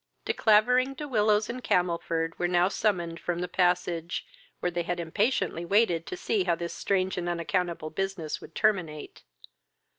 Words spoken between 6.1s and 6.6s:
see how